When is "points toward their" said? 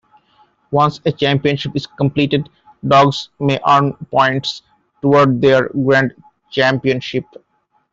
4.09-5.69